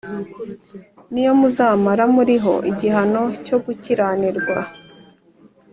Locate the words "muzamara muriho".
1.39-2.53